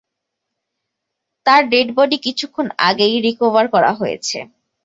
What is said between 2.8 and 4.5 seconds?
আগেই রিকভার করা হয়েছে।